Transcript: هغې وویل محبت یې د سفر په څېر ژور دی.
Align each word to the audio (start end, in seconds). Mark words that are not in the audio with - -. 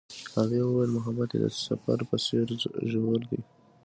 هغې 0.35 0.59
وویل 0.63 0.91
محبت 0.97 1.29
یې 1.33 1.39
د 1.41 1.45
سفر 1.65 1.97
په 2.09 2.15
څېر 2.25 2.47
ژور 2.91 3.19
دی. 3.29 3.41